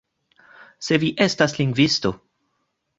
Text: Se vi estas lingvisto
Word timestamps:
Se 0.87 0.99
vi 1.05 1.13
estas 1.27 1.57
lingvisto 1.61 2.17